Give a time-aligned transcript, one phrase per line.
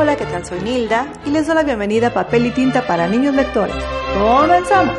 [0.00, 0.46] Hola, ¿qué tal?
[0.46, 3.74] Soy Nilda y les doy la bienvenida a Papel y Tinta para Niños Lectores.
[4.16, 4.96] ¡Comenzamos!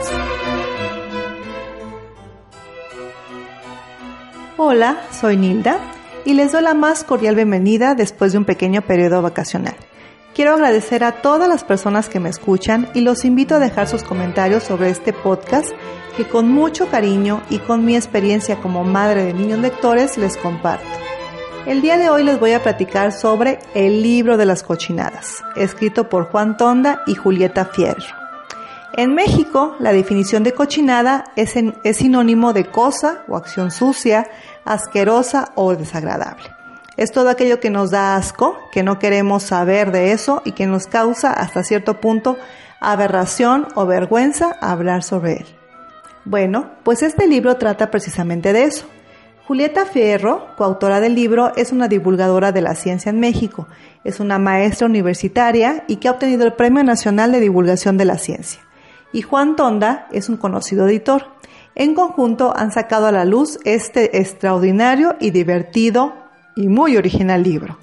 [4.57, 5.79] Hola, soy Nilda
[6.25, 9.75] y les doy la más cordial bienvenida después de un pequeño periodo vacacional.
[10.35, 14.03] Quiero agradecer a todas las personas que me escuchan y los invito a dejar sus
[14.03, 15.69] comentarios sobre este podcast
[16.17, 21.08] que con mucho cariño y con mi experiencia como madre de niños lectores les comparto.
[21.65, 26.09] El día de hoy les voy a platicar sobre El libro de las cochinadas, escrito
[26.09, 28.15] por Juan Tonda y Julieta Fierro.
[28.93, 34.29] En México, la definición de cochinada es, es sinónimo de cosa o acción sucia,
[34.63, 36.49] asquerosa o desagradable.
[36.97, 40.65] Es todo aquello que nos da asco, que no queremos saber de eso y que
[40.65, 42.37] nos causa hasta cierto punto
[42.79, 45.45] aberración o vergüenza hablar sobre él.
[46.25, 48.85] Bueno, pues este libro trata precisamente de eso.
[49.49, 53.67] Julieta Fierro, coautora del libro, es una divulgadora de la ciencia en México,
[54.03, 58.19] es una maestra universitaria y que ha obtenido el Premio Nacional de Divulgación de la
[58.19, 58.61] Ciencia.
[59.11, 61.29] Y Juan Tonda es un conocido editor.
[61.73, 66.13] En conjunto han sacado a la luz este extraordinario y divertido
[66.55, 67.79] y muy original libro.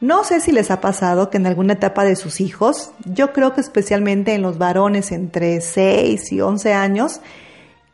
[0.00, 3.52] No sé si les ha pasado que en alguna etapa de sus hijos, yo creo
[3.52, 7.20] que especialmente en los varones entre 6 y 11 años,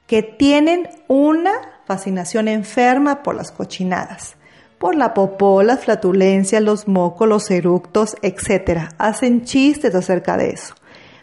[0.06, 1.52] que tienen una
[1.90, 4.36] fascinación enferma por las cochinadas,
[4.78, 8.92] por la popó, las flatulencias, los mocos, los eructos, etc.
[8.96, 10.76] Hacen chistes acerca de eso.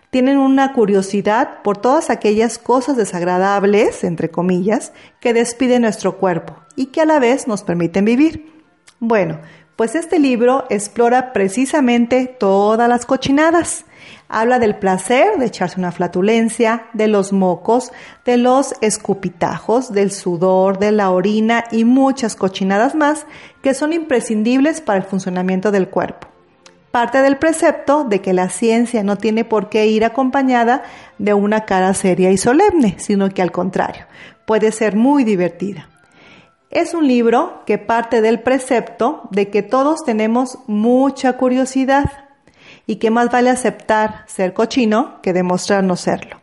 [0.10, 4.92] Tienen una curiosidad por todas aquellas cosas desagradables, entre comillas,
[5.22, 8.52] que despide nuestro cuerpo y que a la vez nos permiten vivir.
[9.00, 9.40] Bueno,
[9.78, 13.86] pues este libro explora precisamente todas las cochinadas
[14.30, 17.94] Habla del placer de echarse una flatulencia, de los mocos,
[18.26, 23.26] de los escupitajos, del sudor, de la orina y muchas cochinadas más
[23.62, 26.28] que son imprescindibles para el funcionamiento del cuerpo.
[26.92, 30.84] Parte del precepto de que la ciencia no tiene por qué ir acompañada
[31.18, 34.08] de una cara seria y solemne, sino que al contrario,
[34.46, 35.88] puede ser muy divertida.
[36.70, 42.12] Es un libro que parte del precepto de que todos tenemos mucha curiosidad
[42.86, 46.42] y que más vale aceptar ser cochino que demostrar no serlo.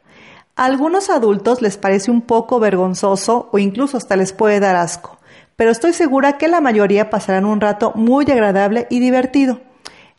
[0.57, 5.19] A algunos adultos les parece un poco vergonzoso o incluso hasta les puede dar asco,
[5.57, 9.61] pero estoy segura que la mayoría pasarán un rato muy agradable y divertido.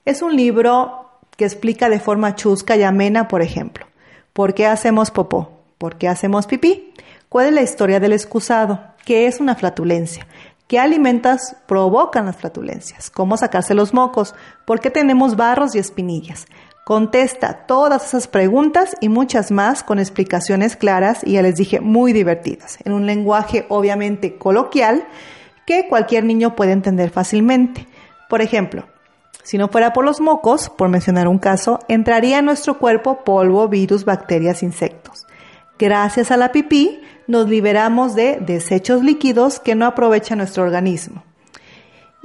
[0.06, 3.88] Es un libro que explica de forma chusca y amena, por ejemplo,
[4.34, 5.52] ¿por qué hacemos popó?
[5.80, 6.94] ¿Por qué hacemos pipí?
[7.28, 8.95] ¿Cuál es la historia del excusado?
[9.06, 10.26] ¿Qué es una flatulencia?
[10.68, 13.12] ¿Qué alimentas provocan las flatulencias?
[13.12, 14.34] ¿Cómo sacarse los mocos?
[14.66, 16.48] ¿Por qué tenemos barros y espinillas?
[16.86, 22.14] Contesta todas esas preguntas y muchas más con explicaciones claras y ya les dije muy
[22.14, 25.06] divertidas, en un lenguaje obviamente coloquial
[25.68, 27.88] que cualquier niño puede entender fácilmente.
[28.28, 28.88] Por ejemplo,
[29.44, 33.68] si no fuera por los mocos, por mencionar un caso, entraría en nuestro cuerpo polvo,
[33.68, 35.28] virus, bacterias, insectos.
[35.78, 41.24] Gracias a la pipí, nos liberamos de desechos líquidos que no aprovecha nuestro organismo.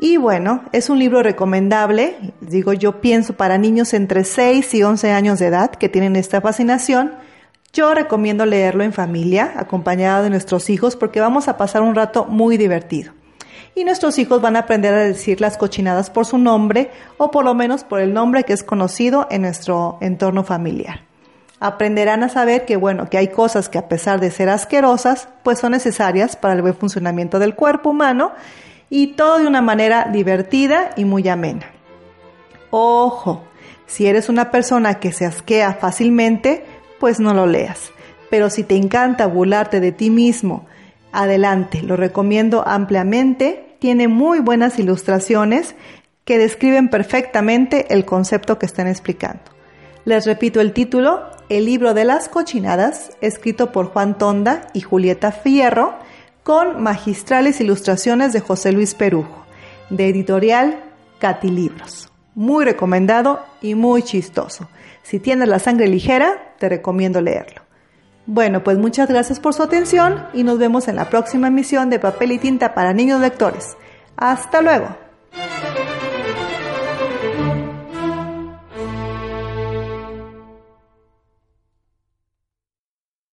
[0.02, 5.10] Y bueno, es un libro recomendable, digo yo pienso para niños entre 6 y 11
[5.10, 7.12] años de edad que tienen esta fascinación.
[7.74, 12.24] Yo recomiendo leerlo en familia, acompañado de nuestros hijos, porque vamos a pasar un rato
[12.24, 13.12] muy divertido.
[13.74, 17.44] Y nuestros hijos van a aprender a decir las cochinadas por su nombre o por
[17.44, 21.09] lo menos por el nombre que es conocido en nuestro entorno familiar
[21.60, 25.58] aprenderán a saber que bueno, que hay cosas que a pesar de ser asquerosas, pues
[25.58, 28.32] son necesarias para el buen funcionamiento del cuerpo humano
[28.88, 31.66] y todo de una manera divertida y muy amena.
[32.70, 33.44] Ojo,
[33.86, 36.64] si eres una persona que se asquea fácilmente,
[36.98, 37.92] pues no lo leas.
[38.30, 40.66] Pero si te encanta burlarte de ti mismo,
[41.12, 43.76] adelante, lo recomiendo ampliamente.
[43.80, 45.74] Tiene muy buenas ilustraciones
[46.24, 49.59] que describen perfectamente el concepto que están explicando.
[50.04, 55.30] Les repito el título, El libro de las cochinadas, escrito por Juan Tonda y Julieta
[55.30, 55.94] Fierro,
[56.42, 59.44] con magistrales ilustraciones de José Luis Perujo,
[59.90, 60.80] de editorial
[61.18, 62.10] Catilibros.
[62.34, 64.70] Muy recomendado y muy chistoso.
[65.02, 67.62] Si tienes la sangre ligera, te recomiendo leerlo.
[68.24, 71.98] Bueno, pues muchas gracias por su atención y nos vemos en la próxima emisión de
[71.98, 73.76] Papel y Tinta para Niños Lectores.
[74.16, 75.09] Hasta luego.